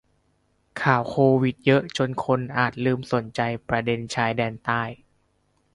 [0.81, 4.83] ข่าวโควิดเยอะจนคนอาจลืมสนใจประเด็นชายแดนใต้